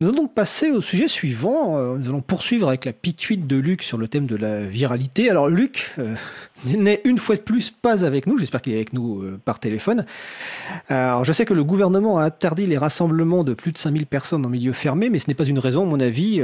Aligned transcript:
Nous 0.00 0.06
allons 0.06 0.18
donc 0.18 0.34
passer 0.34 0.70
au 0.70 0.80
sujet 0.80 1.08
suivant. 1.08 1.76
Euh, 1.76 1.96
nous 1.98 2.08
allons 2.08 2.20
poursuivre 2.20 2.68
avec 2.68 2.84
la 2.84 2.92
pituite 2.92 3.48
de 3.48 3.56
Luc 3.56 3.82
sur 3.82 3.98
le 3.98 4.06
thème 4.06 4.26
de 4.26 4.36
la 4.36 4.60
viralité. 4.60 5.28
Alors 5.28 5.48
Luc 5.48 5.92
euh, 5.98 6.14
n'est 6.64 7.00
une 7.04 7.18
fois 7.18 7.36
de 7.36 7.40
plus 7.40 7.70
pas 7.70 8.04
avec 8.04 8.26
nous. 8.26 8.38
J'espère 8.38 8.62
qu'il 8.62 8.72
est 8.72 8.76
avec 8.76 8.92
nous 8.92 9.22
euh, 9.22 9.40
par 9.44 9.58
téléphone. 9.58 10.04
Alors 10.88 11.24
je 11.24 11.32
sais 11.32 11.44
que 11.44 11.54
le 11.54 11.64
gouvernement 11.64 12.18
a 12.18 12.24
interdit 12.24 12.66
les 12.66 12.78
rassemblements 12.78 13.44
de 13.44 13.54
plus 13.54 13.72
de 13.72 13.78
5000 13.78 14.06
personnes 14.06 14.44
en 14.44 14.48
milieu 14.48 14.72
fermé, 14.72 15.10
mais 15.10 15.18
ce 15.18 15.28
n'est 15.28 15.34
pas 15.34 15.44
une 15.44 15.58
raison 15.58 15.82
à 15.82 15.86
mon 15.86 16.00
avis. 16.00 16.42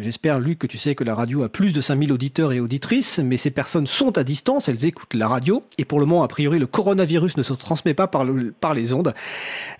J'espère 0.00 0.40
Luc 0.40 0.58
que 0.58 0.66
tu 0.66 0.78
sais 0.78 0.94
que 0.94 1.04
la 1.04 1.14
radio 1.14 1.42
a 1.42 1.48
plus 1.48 1.72
de 1.72 1.80
5000 1.80 2.12
auditeurs 2.12 2.52
et 2.52 2.60
auditrices, 2.60 3.18
mais 3.18 3.36
ces 3.36 3.50
personnes 3.50 3.86
sont 3.86 4.16
à 4.18 4.24
distance, 4.24 4.68
elles 4.68 4.84
écoutent 4.84 5.14
la 5.14 5.28
radio. 5.28 5.62
Et 5.78 5.84
pour 5.84 6.00
le 6.00 6.06
moment, 6.06 6.22
a 6.22 6.28
priori, 6.28 6.58
le 6.58 6.66
coronavirus 6.66 7.36
ne 7.36 7.42
se 7.42 7.52
transmet 7.54 7.94
pas 7.94 8.06
par, 8.06 8.24
le, 8.24 8.52
par 8.52 8.74
les 8.74 8.92
ondes. 8.92 9.14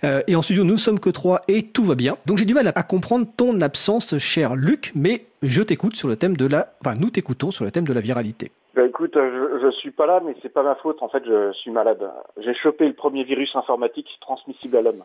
et 0.03 0.35
en 0.35 0.41
studio, 0.41 0.63
nous 0.63 0.77
sommes 0.77 0.99
que 0.99 1.09
trois 1.09 1.41
et 1.47 1.63
tout 1.63 1.83
va 1.83 1.95
bien. 1.95 2.17
Donc 2.25 2.37
j'ai 2.37 2.45
du 2.45 2.53
mal 2.53 2.71
à 2.73 2.83
comprendre 2.83 3.27
ton 3.35 3.61
absence, 3.61 4.17
cher 4.17 4.55
Luc, 4.55 4.91
mais 4.95 5.25
je 5.43 5.61
t'écoute 5.61 5.95
sur 5.95 6.07
le 6.07 6.15
thème 6.15 6.35
de 6.35 6.45
la... 6.45 6.73
Enfin, 6.81 6.95
nous 6.95 7.09
t'écoutons 7.09 7.51
sur 7.51 7.63
le 7.63 7.71
thème 7.71 7.87
de 7.87 7.93
la 7.93 8.01
viralité. 8.01 8.51
Bah 8.75 8.85
écoute, 8.85 9.13
je, 9.15 9.59
je 9.61 9.71
suis 9.71 9.91
pas 9.91 10.05
là, 10.05 10.21
mais 10.23 10.35
c'est 10.41 10.53
pas 10.53 10.63
ma 10.63 10.75
faute. 10.75 11.01
En 11.01 11.09
fait, 11.09 11.25
je 11.25 11.51
suis 11.53 11.71
malade. 11.71 12.11
J'ai 12.37 12.53
chopé 12.53 12.87
le 12.87 12.93
premier 12.93 13.23
virus 13.23 13.55
informatique 13.55 14.17
transmissible 14.21 14.77
à 14.77 14.81
l'homme. 14.81 15.03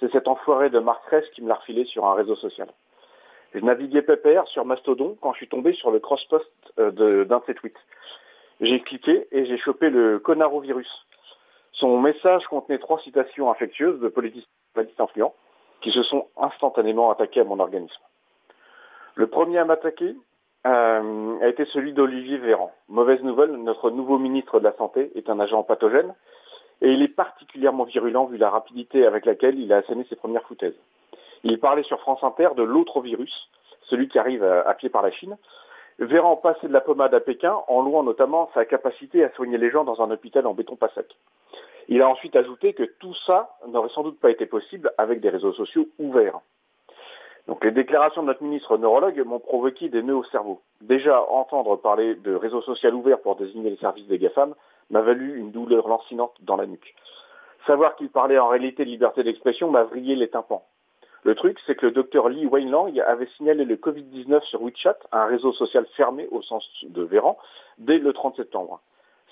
C'est 0.00 0.10
cet 0.10 0.26
enfoiré 0.26 0.70
de 0.70 0.78
Marc 0.78 1.04
Ress 1.10 1.28
qui 1.30 1.42
me 1.42 1.48
l'a 1.48 1.54
refilé 1.54 1.84
sur 1.84 2.06
un 2.06 2.14
réseau 2.14 2.34
social. 2.34 2.68
Je 3.54 3.60
naviguais 3.60 4.02
pépère 4.02 4.46
sur 4.48 4.64
Mastodon 4.64 5.16
quand 5.20 5.32
je 5.32 5.38
suis 5.38 5.48
tombé 5.48 5.72
sur 5.74 5.90
le 5.90 6.00
cross-post 6.00 6.50
euh, 6.78 7.24
d'un 7.24 7.38
de 7.38 7.44
ses 7.46 7.54
tweets. 7.54 7.78
J'ai 8.60 8.80
cliqué 8.80 9.28
et 9.30 9.44
j'ai 9.44 9.58
chopé 9.58 9.90
le 9.90 10.18
conarovirus. 10.18 11.06
Son 11.72 12.00
message 12.00 12.46
contenait 12.46 12.78
trois 12.78 12.98
citations 13.00 13.50
infectieuses 13.50 14.00
de 14.00 14.08
politiciens 14.08 14.48
influents 14.98 15.34
qui 15.80 15.92
se 15.92 16.02
sont 16.02 16.28
instantanément 16.36 17.10
attaqués 17.10 17.40
à 17.40 17.44
mon 17.44 17.60
organisme. 17.60 18.02
Le 19.14 19.26
premier 19.28 19.58
à 19.58 19.64
m'attaquer 19.64 20.16
euh, 20.66 21.02
a 21.44 21.48
été 21.48 21.66
celui 21.66 21.92
d'Olivier 21.92 22.38
Véran. 22.38 22.72
Mauvaise 22.88 23.22
nouvelle, 23.22 23.52
notre 23.52 23.90
nouveau 23.90 24.18
ministre 24.18 24.60
de 24.60 24.64
la 24.64 24.72
Santé 24.76 25.12
est 25.14 25.28
un 25.28 25.38
agent 25.40 25.62
pathogène 25.62 26.14
et 26.80 26.90
il 26.90 27.02
est 27.02 27.08
particulièrement 27.08 27.84
virulent 27.84 28.24
vu 28.24 28.38
la 28.38 28.48
rapidité 28.48 29.06
avec 29.06 29.26
laquelle 29.26 29.60
il 29.60 29.70
a 29.70 29.76
asséné 29.76 30.06
ses 30.08 30.16
premières 30.16 30.44
foutaises. 30.44 30.78
Il 31.42 31.60
parlait 31.60 31.82
sur 31.82 32.00
France 32.00 32.24
Inter 32.24 32.48
de 32.56 32.62
l'autre 32.62 33.02
virus, 33.02 33.50
celui 33.82 34.08
qui 34.08 34.18
arrive 34.18 34.42
à, 34.42 34.72
pied 34.72 34.88
par 34.88 35.02
la 35.02 35.10
Chine. 35.10 35.36
Véran 35.98 36.36
passait 36.36 36.66
de 36.66 36.72
la 36.72 36.80
pommade 36.80 37.12
à 37.12 37.20
Pékin 37.20 37.54
en 37.68 37.82
louant 37.82 38.02
notamment 38.02 38.50
sa 38.54 38.64
capacité 38.64 39.22
à 39.22 39.30
soigner 39.32 39.58
les 39.58 39.70
gens 39.70 39.84
dans 39.84 40.00
un 40.00 40.10
hôpital 40.10 40.46
en 40.46 40.54
béton 40.54 40.76
pas 40.76 40.88
sec. 40.94 41.14
Il 41.88 42.00
a 42.00 42.08
ensuite 42.08 42.36
ajouté 42.36 42.72
que 42.72 42.84
tout 42.84 43.14
ça 43.26 43.50
n'aurait 43.68 43.90
sans 43.90 44.02
doute 44.02 44.18
pas 44.18 44.30
été 44.30 44.46
possible 44.46 44.92
avec 44.96 45.20
des 45.20 45.28
réseaux 45.28 45.52
sociaux 45.52 45.88
ouverts. 45.98 46.40
Donc 47.46 47.62
les 47.64 47.72
déclarations 47.72 48.22
de 48.22 48.28
notre 48.28 48.42
ministre 48.42 48.78
neurologue 48.78 49.22
m'ont 49.24 49.38
provoqué 49.38 49.88
des 49.88 50.02
nœuds 50.02 50.16
au 50.16 50.24
cerveau. 50.24 50.62
Déjà, 50.80 51.22
entendre 51.30 51.76
parler 51.76 52.14
de 52.14 52.34
réseaux 52.34 52.62
sociaux 52.62 52.90
ouverts 52.92 53.20
pour 53.20 53.36
désigner 53.36 53.70
les 53.70 53.76
services 53.76 54.06
des 54.06 54.18
GAFAM 54.18 54.54
m'a 54.90 55.02
valu 55.02 55.38
une 55.38 55.50
douleur 55.50 55.86
lancinante 55.88 56.34
dans 56.40 56.56
la 56.56 56.66
nuque. 56.66 56.94
Savoir 57.66 57.96
qu'il 57.96 58.10
parlait 58.10 58.38
en 58.38 58.48
réalité 58.48 58.84
de 58.84 58.90
liberté 58.90 59.22
d'expression 59.22 59.70
m'a 59.70 59.84
vrillé 59.84 60.16
les 60.16 60.28
tympans. 60.28 60.64
Le 61.22 61.34
truc, 61.34 61.58
c'est 61.66 61.74
que 61.74 61.86
le 61.86 61.92
docteur 61.92 62.28
Li 62.28 62.46
Weinlang 62.46 63.00
avait 63.00 63.28
signalé 63.38 63.64
le 63.64 63.76
Covid-19 63.76 64.42
sur 64.42 64.62
WeChat, 64.62 64.98
un 65.10 65.24
réseau 65.24 65.52
social 65.52 65.86
fermé 65.96 66.28
au 66.30 66.42
sens 66.42 66.68
de 66.82 67.02
Véran, 67.02 67.38
dès 67.78 67.98
le 67.98 68.12
30 68.12 68.36
septembre. 68.36 68.80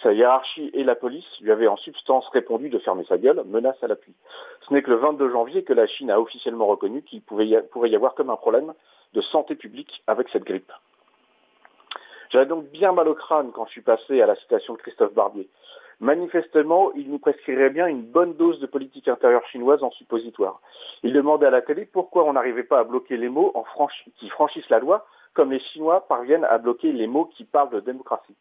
Sa 0.03 0.13
hiérarchie 0.13 0.71
et 0.75 0.83
la 0.83 0.97
police 0.97 1.41
lui 1.41 1.53
avaient 1.53 1.69
en 1.69 1.77
substance 1.77 2.29
répondu 2.31 2.69
de 2.71 2.79
fermer 2.79 3.05
sa 3.05 3.19
gueule, 3.19 3.45
menace 3.47 3.77
à 3.83 3.87
l'appui. 3.87 4.15
Ce 4.63 4.73
n'est 4.73 4.83
que 4.83 4.91
le 4.91 4.97
22 4.97 5.31
janvier 5.31 5.63
que 5.63 5.73
la 5.73 5.87
Chine 5.87 6.11
a 6.11 6.21
officiellement 6.21 6.67
reconnu 6.67 7.03
qu'il 7.03 7.23
pourrait 7.23 7.47
y 7.47 7.97
avoir 7.97 8.15
comme 8.15 8.31
un 8.31 8.37
problème 8.37 8.75
de 9.13 9.21
santé 9.21 9.55
publique 9.55 10.03
avec 10.09 10.29
cette 10.31 10.45
grippe. 10.45 10.73
J'avais 12.31 12.47
donc 12.47 12.65
bien 12.71 12.93
mal 12.93 13.09
au 13.09 13.15
crâne 13.15 13.53
quand 13.53 13.67
je 13.67 13.73
suis 13.73 13.83
passé 13.83 14.23
à 14.23 14.27
la 14.27 14.35
citation 14.37 14.75
de 14.75 14.79
Christophe 14.79 15.13
Barbier. 15.13 15.49
Manifestement, 16.01 16.91
il 16.95 17.09
nous 17.09 17.19
prescrirait 17.19 17.71
bien 17.71 17.87
une 17.87 18.03
bonne 18.03 18.35
dose 18.35 18.59
de 18.59 18.67
politique 18.67 19.07
intérieure 19.07 19.47
chinoise 19.49 19.85
en 19.85 19.91
suppositoire. 19.91 20.61
Il 21.05 21.13
demandait 21.13 21.47
à 21.47 21.51
la 21.51 21.63
télé 21.63 21.85
pourquoi 21.85 22.25
on 22.25 22.33
n'arrivait 22.33 22.65
pas 22.65 22.81
à 22.81 22.85
bloquer 22.85 23.17
les 23.17 23.29
mots 23.29 23.53
qui 24.17 24.29
franchissent 24.31 24.71
la 24.71 24.81
loi, 24.81 25.07
comme 25.35 25.53
les 25.53 25.61
Chinois 25.61 26.09
parviennent 26.09 26.47
à 26.47 26.59
bloquer 26.59 26.91
les 26.91 27.07
mots 27.07 27.27
qui 27.27 27.45
parlent 27.45 27.71
de 27.71 27.81
démocratie. 27.81 28.35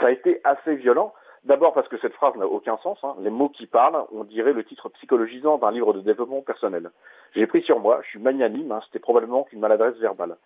Ça 0.00 0.06
a 0.06 0.10
été 0.10 0.40
assez 0.44 0.74
violent. 0.76 1.12
D'abord 1.44 1.72
parce 1.72 1.88
que 1.88 1.98
cette 1.98 2.14
phrase 2.14 2.36
n'a 2.36 2.46
aucun 2.46 2.76
sens. 2.78 2.98
Hein. 3.02 3.16
Les 3.20 3.30
mots 3.30 3.48
qui 3.48 3.66
parlent, 3.66 4.04
on 4.12 4.22
dirait 4.22 4.52
le 4.52 4.64
titre 4.64 4.88
psychologisant 4.90 5.58
d'un 5.58 5.72
livre 5.72 5.92
de 5.92 6.00
développement 6.00 6.40
personnel. 6.40 6.90
J'ai 7.34 7.46
pris 7.46 7.62
sur 7.62 7.80
moi, 7.80 8.00
je 8.04 8.10
suis 8.10 8.20
magnanime, 8.20 8.70
hein, 8.70 8.80
c'était 8.84 9.00
probablement 9.00 9.42
qu'une 9.44 9.58
maladresse 9.58 9.96
verbale. 9.96 10.36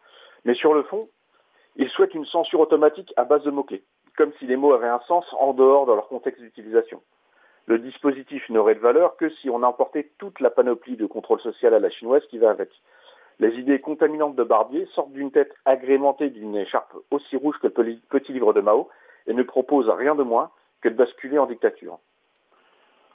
Mais 0.46 0.54
sur 0.54 0.72
le 0.72 0.84
fond, 0.84 1.08
il 1.76 1.90
souhaite 1.90 2.14
une 2.14 2.24
censure 2.24 2.60
automatique 2.60 3.12
à 3.16 3.24
base 3.24 3.42
de 3.42 3.50
mots-clés, 3.50 3.84
comme 4.16 4.32
si 4.38 4.46
les 4.46 4.56
mots 4.56 4.72
avaient 4.72 4.88
un 4.88 5.00
sens 5.00 5.26
en 5.38 5.52
dehors 5.52 5.84
de 5.84 5.92
leur 5.92 6.08
contexte 6.08 6.40
d'utilisation. 6.40 7.02
Le 7.66 7.78
dispositif 7.78 8.48
n'aurait 8.48 8.76
de 8.76 8.80
valeur 8.80 9.16
que 9.16 9.28
si 9.28 9.50
on 9.50 9.62
importait 9.64 10.12
toute 10.18 10.40
la 10.40 10.50
panoplie 10.50 10.96
de 10.96 11.04
contrôle 11.04 11.40
social 11.40 11.74
à 11.74 11.78
la 11.78 11.90
chinoise 11.90 12.24
qui 12.28 12.38
va 12.38 12.48
avec. 12.48 12.70
Les 13.38 13.58
idées 13.58 13.80
contaminantes 13.80 14.36
de 14.36 14.44
Barbier 14.44 14.86
sortent 14.94 15.12
d'une 15.12 15.30
tête 15.30 15.52
agrémentée 15.66 16.30
d'une 16.30 16.56
écharpe 16.56 16.94
aussi 17.10 17.36
rouge 17.36 17.58
que 17.60 17.66
le 17.66 17.98
petit 18.08 18.32
livre 18.32 18.54
de 18.54 18.62
Mao 18.62 18.88
et 19.26 19.34
ne 19.34 19.42
propose 19.42 19.88
rien 19.88 20.14
de 20.14 20.22
moins 20.22 20.50
que 20.80 20.88
de 20.88 20.94
basculer 20.94 21.38
en 21.38 21.46
dictature. 21.46 21.98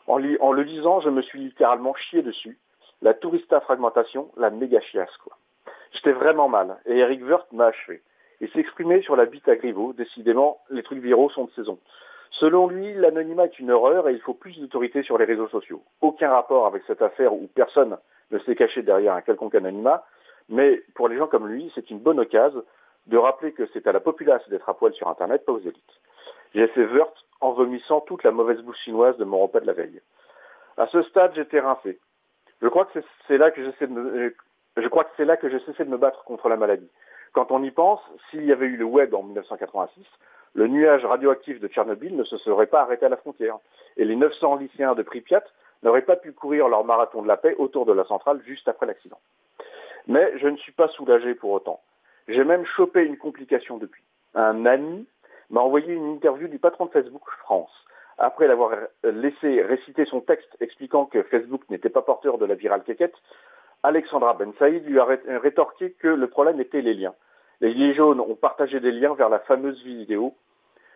En, 0.07 0.17
le 0.17 0.61
lisant, 0.63 0.99
je 0.99 1.09
me 1.09 1.22
suis 1.22 1.39
littéralement 1.39 1.94
chié 1.95 2.22
dessus. 2.22 2.57
La 3.01 3.13
tourista 3.13 3.61
fragmentation, 3.61 4.31
la 4.38 4.49
méga 4.49 4.79
chiasse, 4.81 5.16
quoi. 5.17 5.38
J'étais 5.91 6.11
vraiment 6.11 6.49
mal, 6.49 6.77
et 6.85 6.97
Eric 6.97 7.22
Wirth 7.23 7.51
m'a 7.51 7.67
achevé. 7.67 8.01
Il 8.39 8.49
s'exprimait 8.49 9.01
sur 9.01 9.16
la 9.16 9.25
bite 9.25 9.47
à 9.47 9.55
Griveaux. 9.55 9.94
Décidément, 9.94 10.59
les 10.69 10.83
trucs 10.83 10.99
viraux 10.99 11.29
sont 11.29 11.45
de 11.45 11.51
saison. 11.51 11.77
Selon 12.31 12.67
lui, 12.67 12.93
l'anonymat 12.93 13.45
est 13.45 13.59
une 13.59 13.72
horreur 13.72 14.07
et 14.07 14.13
il 14.13 14.22
faut 14.22 14.33
plus 14.33 14.59
d'autorité 14.59 15.03
sur 15.03 15.17
les 15.17 15.25
réseaux 15.25 15.49
sociaux. 15.49 15.83
Aucun 16.01 16.31
rapport 16.31 16.66
avec 16.66 16.83
cette 16.88 17.01
affaire 17.01 17.33
où 17.33 17.47
personne 17.53 17.97
ne 18.31 18.39
s'est 18.39 18.55
caché 18.55 18.81
derrière 18.81 19.13
un 19.13 19.22
quelconque 19.22 19.55
anonymat, 19.55 20.03
mais 20.49 20.81
pour 20.95 21.07
les 21.07 21.17
gens 21.17 21.28
comme 21.28 21.47
lui, 21.47 21.72
c'est 21.75 21.91
une 21.91 21.99
bonne 21.99 22.19
occasion 22.19 22.63
de 23.11 23.17
rappeler 23.17 23.51
que 23.51 23.67
c'est 23.73 23.85
à 23.88 23.91
la 23.91 23.99
populace 23.99 24.47
d'être 24.49 24.67
à 24.69 24.73
poil 24.73 24.94
sur 24.94 25.09
Internet, 25.09 25.45
pas 25.45 25.51
aux 25.51 25.59
élites. 25.59 26.01
J'ai 26.55 26.67
fait 26.67 26.85
Wurt 26.85 27.13
en 27.41 27.51
vomissant 27.51 27.99
toute 28.01 28.23
la 28.23 28.31
mauvaise 28.31 28.61
bouche 28.61 28.79
chinoise 28.79 29.17
de 29.17 29.25
mon 29.25 29.39
repas 29.39 29.59
de 29.59 29.67
la 29.67 29.73
veille. 29.73 30.01
À 30.77 30.88
ce 30.88 31.01
stade, 31.03 31.33
j'étais 31.35 31.59
rincé. 31.59 31.99
Je 32.61 32.67
crois 32.69 32.85
que 32.85 32.99
c'est 33.27 33.38
là 33.38 33.51
que 33.51 33.61
je 33.63 34.88
crois 34.88 35.03
que 35.03 35.09
c'est 35.17 35.25
là 35.25 35.35
que 35.35 35.49
j'ai 35.49 35.59
cessé 35.59 35.83
de 35.83 35.89
me 35.89 35.97
battre 35.97 36.23
contre 36.23 36.47
la 36.47 36.55
maladie. 36.55 36.89
Quand 37.33 37.51
on 37.51 37.61
y 37.63 37.72
pense, 37.72 37.99
s'il 38.29 38.45
y 38.45 38.53
avait 38.53 38.67
eu 38.67 38.77
le 38.77 38.85
web 38.85 39.13
en 39.13 39.23
1986, 39.23 40.05
le 40.53 40.67
nuage 40.67 41.05
radioactif 41.05 41.59
de 41.59 41.67
Tchernobyl 41.67 42.16
ne 42.16 42.23
se 42.23 42.38
serait 42.38 42.67
pas 42.67 42.81
arrêté 42.81 43.05
à 43.05 43.09
la 43.09 43.17
frontière. 43.17 43.57
Et 43.97 44.05
les 44.05 44.16
900 44.16 44.55
lycéens 44.55 44.95
de 44.95 45.03
Pripyat 45.03 45.43
n'auraient 45.83 46.01
pas 46.03 46.16
pu 46.16 46.31
courir 46.31 46.69
leur 46.69 46.85
marathon 46.85 47.22
de 47.22 47.28
la 47.28 47.38
paix 47.38 47.55
autour 47.57 47.85
de 47.85 47.93
la 47.93 48.05
centrale 48.05 48.41
juste 48.45 48.69
après 48.69 48.85
l'accident. 48.85 49.19
Mais 50.07 50.38
je 50.38 50.47
ne 50.47 50.57
suis 50.57 50.72
pas 50.72 50.88
soulagé 50.89 51.35
pour 51.35 51.51
autant. 51.51 51.81
J'ai 52.27 52.43
même 52.43 52.65
chopé 52.65 53.03
une 53.03 53.17
complication 53.17 53.77
depuis. 53.77 54.03
Un 54.35 54.65
ami 54.65 55.07
m'a 55.49 55.61
envoyé 55.61 55.93
une 55.93 56.13
interview 56.13 56.47
du 56.47 56.59
patron 56.59 56.85
de 56.85 56.91
Facebook 56.91 57.23
France. 57.39 57.71
Après 58.17 58.47
l'avoir 58.47 58.71
laissé 59.03 59.61
réciter 59.63 60.05
son 60.05 60.21
texte 60.21 60.55
expliquant 60.59 61.05
que 61.05 61.23
Facebook 61.23 61.63
n'était 61.69 61.89
pas 61.89 62.01
porteur 62.01 62.37
de 62.37 62.45
la 62.45 62.55
virale 62.55 62.83
quéquette, 62.83 63.15
Alexandra 63.83 64.33
Ben 64.35 64.53
Saïd 64.59 64.85
lui 64.85 64.99
a 64.99 65.05
rétorqué 65.39 65.93
que 65.93 66.07
le 66.07 66.27
problème 66.27 66.59
était 66.59 66.81
les 66.81 66.93
liens. 66.93 67.15
Les 67.61 67.71
Gilets 67.71 67.93
jaunes 67.93 68.19
ont 68.19 68.35
partagé 68.35 68.79
des 68.79 68.91
liens 68.91 69.15
vers 69.15 69.29
la 69.29 69.39
fameuse 69.39 69.83
vidéo. 69.83 70.35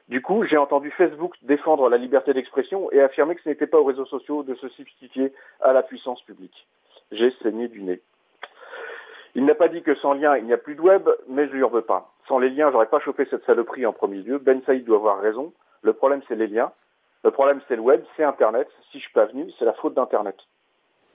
Du 0.08 0.22
coup, 0.22 0.44
j'ai 0.44 0.58
entendu 0.58 0.91
Facebook 0.91 1.35
défendre 1.41 1.90
la 1.90 1.97
liberté 1.97 2.34
d'expression 2.34 2.91
et 2.91 3.02
affirmer 3.02 3.35
que 3.35 3.41
ce 3.41 3.50
n'était 3.50 3.66
pas 3.66 3.80
aux 3.80 3.85
réseaux 3.85 4.06
sociaux 4.06 4.44
de 4.44 4.53
se 4.56 4.69
substituer 4.69 5.34
à 5.62 5.74
la 5.74 5.81
puissance 5.81 6.22
publique. 6.22 6.68
J'ai 7.12 7.31
saigné 7.41 7.68
du 7.68 7.81
nez. 7.81 8.02
Il 9.38 9.44
n'a 9.44 9.53
pas 9.53 9.68
dit 9.68 9.84
que 9.84 9.96
sans 9.96 10.13
lien, 10.13 10.37
il 10.37 10.46
n'y 10.46 10.53
a 10.53 10.58
plus 10.58 10.76
de 10.76 10.82
web, 10.82 11.09
mais 11.28 11.47
je 11.47 11.52
lui 11.52 11.64
en 11.64 11.70
veux 11.70 11.82
pas. 11.82 12.14
Sans 12.26 12.40
les 12.40 12.49
liens, 12.49 12.72
j'aurais 12.72 12.85
pas 12.87 12.99
chopé 12.99 13.28
cette 13.29 13.46
saloperie 13.46 13.85
en 13.85 13.91
premier 13.91 14.22
lieu. 14.22 14.37
Ben 14.40 14.61
Saïd 14.66 14.85
doit 14.85 14.97
avoir 14.97 15.20
raison. 15.20 15.53
Le 15.82 15.91
problème, 15.91 16.22
c'est 16.29 16.35
les 16.35 16.47
liens. 16.47 16.72
Le 17.26 17.32
problème, 17.32 17.59
c'est 17.67 17.76
le 17.76 17.82
web, 17.82 18.02
c'est 18.16 18.23
Internet. 18.23 18.70
Si 18.91 18.99
je 18.99 19.03
suis 19.03 19.14
pas 19.14 19.26
venu, 19.26 19.52
c'est 19.59 19.66
la 19.66 19.73
faute 19.73 19.93
d'Internet. 19.93 20.37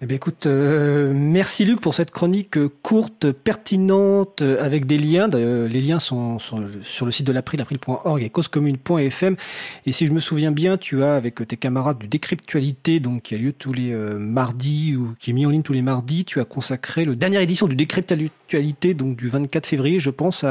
Eh 0.02 0.06
bien, 0.06 0.16
écoute, 0.16 0.46
euh, 0.46 1.12
merci 1.14 1.66
Luc 1.66 1.78
pour 1.78 1.94
cette 1.94 2.10
chronique 2.10 2.58
courte, 2.80 3.32
pertinente, 3.32 4.40
avec 4.40 4.86
des 4.86 4.96
liens. 4.96 5.28
les 5.28 5.68
liens 5.68 5.98
sont, 5.98 6.38
sur 6.38 7.04
le 7.04 7.12
site 7.12 7.26
de 7.26 7.32
l'April, 7.32 7.60
april.org 7.60 8.22
et 8.22 8.30
causecommune.fm. 8.30 9.36
Et 9.84 9.92
si 9.92 10.06
je 10.06 10.14
me 10.14 10.20
souviens 10.20 10.52
bien, 10.52 10.78
tu 10.78 11.04
as 11.04 11.16
avec 11.16 11.46
tes 11.46 11.58
camarades 11.58 11.98
du 11.98 12.08
Décryptualité, 12.08 12.98
donc 12.98 13.24
qui 13.24 13.34
a 13.34 13.38
lieu 13.38 13.52
tous 13.52 13.74
les 13.74 13.92
euh, 13.92 14.18
mardis 14.18 14.96
ou 14.96 15.14
qui 15.18 15.30
est 15.30 15.34
mis 15.34 15.44
en 15.44 15.50
ligne 15.50 15.62
tous 15.62 15.74
les 15.74 15.82
mardis, 15.82 16.24
tu 16.24 16.40
as 16.40 16.46
consacré 16.46 17.04
le 17.04 17.14
dernière 17.14 17.42
édition 17.42 17.66
du 17.66 17.76
Décryptualité, 17.76 18.94
donc 18.94 19.16
du 19.16 19.28
24 19.28 19.66
février, 19.66 20.00
je 20.00 20.08
pense, 20.08 20.46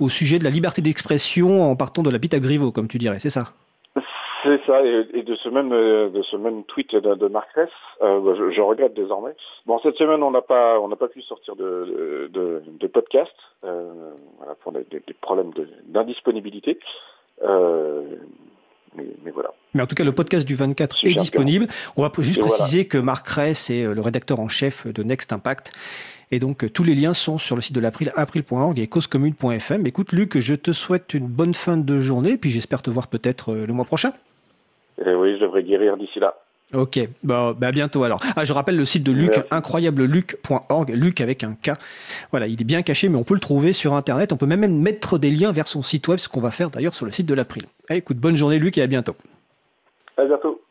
au 0.00 0.10
sujet 0.10 0.38
de 0.38 0.44
la 0.44 0.50
liberté 0.50 0.82
d'expression 0.82 1.62
en 1.62 1.76
partant 1.76 2.02
de 2.02 2.10
la 2.10 2.18
bite 2.18 2.34
à 2.34 2.40
comme 2.74 2.88
tu 2.88 2.98
dirais, 2.98 3.20
c'est 3.20 3.30
ça? 3.30 3.54
C'est 4.46 4.64
ça, 4.66 4.84
et, 4.84 5.22
de 5.22 5.34
ce 5.34 5.48
même 5.48 5.70
de 5.70 6.22
ce 6.22 6.36
même 6.36 6.64
tweet 6.64 6.94
de, 6.94 7.14
de 7.14 7.28
Marc 7.28 7.52
Ress, 7.54 7.70
bah, 8.00 8.34
je, 8.34 8.60
regrette 8.60 8.94
désormais. 8.94 9.34
Bon, 9.66 9.78
cette 9.78 9.96
semaine, 9.96 10.22
on 10.22 10.30
n'a 10.30 10.42
pas 10.42 10.80
on 10.80 10.88
n'a 10.88 10.96
pas 10.96 11.08
pu 11.08 11.22
sortir 11.22 11.56
de 11.56 12.30
de, 12.32 12.86
podcast, 12.86 13.34
voilà, 13.62 14.54
pour 14.62 14.72
des, 14.72 14.84
des 14.90 15.14
problèmes 15.20 15.52
d'indisponibilité. 15.86 16.78
Mais, 17.42 19.30
voilà. 19.30 19.52
Mais 19.74 19.82
en 19.82 19.86
tout 19.86 19.94
cas, 19.94 20.04
le 20.04 20.12
podcast 20.12 20.46
du 20.46 20.54
24 20.54 21.04
est 21.04 21.14
disponible. 21.14 21.66
On 21.96 22.02
va 22.02 22.10
juste 22.20 22.40
préciser 22.40 22.86
que 22.86 22.96
Marc 22.96 23.28
Ress 23.28 23.68
est 23.68 23.84
le 23.84 24.00
rédacteur 24.00 24.40
en 24.40 24.48
chef 24.48 24.86
de 24.86 25.02
Next 25.02 25.32
Impact. 25.32 25.72
Et 26.30 26.40
donc, 26.40 26.64
euh, 26.64 26.70
tous 26.70 26.82
les 26.82 26.94
liens 26.94 27.14
sont 27.14 27.38
sur 27.38 27.54
le 27.54 27.62
site 27.62 27.74
de 27.74 27.80
l'April, 27.80 28.10
april.org 28.16 28.78
et 28.78 28.88
causecommune.fm. 28.88 29.86
Écoute, 29.86 30.12
Luc, 30.12 30.38
je 30.38 30.54
te 30.54 30.72
souhaite 30.72 31.14
une 31.14 31.28
bonne 31.28 31.54
fin 31.54 31.76
de 31.76 32.00
journée, 32.00 32.36
puis 32.36 32.50
j'espère 32.50 32.82
te 32.82 32.90
voir 32.90 33.06
peut-être 33.06 33.52
euh, 33.52 33.66
le 33.66 33.72
mois 33.72 33.84
prochain. 33.84 34.12
Eh 35.04 35.14
oui, 35.14 35.36
je 35.36 35.40
devrais 35.40 35.62
guérir 35.62 35.96
d'ici 35.96 36.20
là. 36.20 36.34
Ok, 36.74 36.98
bah, 37.22 37.54
bah, 37.56 37.68
à 37.68 37.72
bientôt 37.72 38.02
alors. 38.02 38.20
Ah, 38.34 38.44
je 38.44 38.52
rappelle 38.52 38.76
le 38.76 38.84
site 38.84 39.04
de 39.04 39.12
Luc, 39.12 39.40
incroyableluc.org, 39.50 40.90
Luc 40.90 41.20
avec 41.20 41.44
un 41.44 41.54
K. 41.54 41.72
Voilà, 42.32 42.48
il 42.48 42.60
est 42.60 42.64
bien 42.64 42.82
caché, 42.82 43.08
mais 43.08 43.16
on 43.16 43.22
peut 43.22 43.34
le 43.34 43.40
trouver 43.40 43.72
sur 43.72 43.94
Internet. 43.94 44.32
On 44.32 44.36
peut 44.36 44.46
même 44.46 44.66
mettre 44.80 45.18
des 45.18 45.30
liens 45.30 45.52
vers 45.52 45.68
son 45.68 45.82
site 45.82 46.08
web, 46.08 46.18
ce 46.18 46.28
qu'on 46.28 46.40
va 46.40 46.50
faire 46.50 46.70
d'ailleurs 46.70 46.94
sur 46.94 47.06
le 47.06 47.12
site 47.12 47.26
de 47.26 47.34
l'April. 47.34 47.64
Écoute, 47.88 48.16
bonne 48.16 48.36
journée 48.36 48.58
Luc 48.58 48.78
et 48.78 48.82
à 48.82 48.88
bientôt. 48.88 49.14
À 50.16 50.24
bientôt. 50.24 50.55